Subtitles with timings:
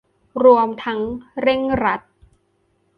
[0.43, 0.99] รวมทั้ง
[1.41, 2.01] เร่งรัด